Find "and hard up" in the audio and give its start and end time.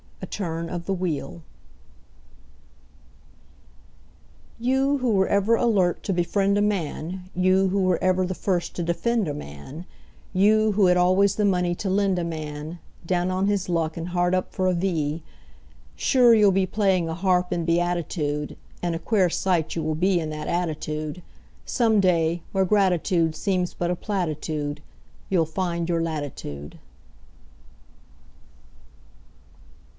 13.97-14.53